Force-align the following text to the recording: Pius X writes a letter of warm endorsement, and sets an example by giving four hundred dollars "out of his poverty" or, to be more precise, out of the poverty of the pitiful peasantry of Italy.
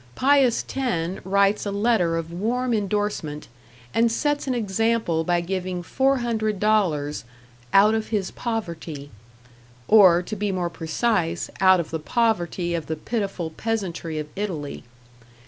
Pius 0.15 0.65
X 0.75 1.21
writes 1.23 1.63
a 1.63 1.69
letter 1.71 2.17
of 2.17 2.33
warm 2.33 2.73
endorsement, 2.73 3.47
and 3.93 4.11
sets 4.11 4.47
an 4.47 4.55
example 4.55 5.23
by 5.23 5.41
giving 5.41 5.83
four 5.83 6.17
hundred 6.17 6.59
dollars 6.59 7.23
"out 7.71 7.93
of 7.93 8.07
his 8.07 8.31
poverty" 8.31 9.11
or, 9.87 10.23
to 10.23 10.35
be 10.35 10.51
more 10.51 10.71
precise, 10.71 11.51
out 11.59 11.79
of 11.79 11.91
the 11.91 11.99
poverty 11.99 12.73
of 12.73 12.87
the 12.87 12.95
pitiful 12.95 13.51
peasantry 13.51 14.17
of 14.17 14.27
Italy. 14.35 14.83